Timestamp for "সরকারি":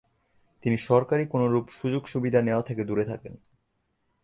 0.77-1.25